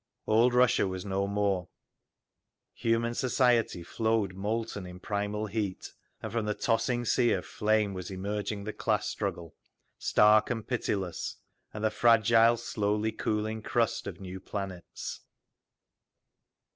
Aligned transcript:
Old 0.25 0.55
Russia 0.55 0.87
was 0.87 1.05
no 1.05 1.27
more; 1.27 1.69
human 2.73 3.13
society 3.13 3.83
flowed 3.83 4.33
molten 4.33 4.87
in 4.87 4.99
primal 4.99 5.45
heat, 5.45 5.93
and 6.23 6.31
from 6.31 6.47
the 6.47 6.55
tossing 6.55 7.05
sea 7.05 7.33
of 7.33 7.45
flame 7.45 7.93
was 7.93 8.09
emerging 8.09 8.63
the 8.63 8.73
class 8.73 9.07
struggle, 9.07 9.53
stark 9.99 10.49
and 10.49 10.67
pitiless—and 10.67 11.83
the 11.83 11.91
fragile, 11.91 12.57
slowly 12.57 13.11
cooling 13.11 13.61
crust 13.61 14.07
of 14.07 14.19
new 14.19 14.39
planets…. 14.39 15.19